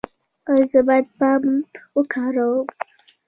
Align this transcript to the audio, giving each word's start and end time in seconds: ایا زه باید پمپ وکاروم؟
ایا 0.51 0.65
زه 0.71 0.79
باید 0.87 1.07
پمپ 1.17 1.69
وکاروم؟ 1.97 2.67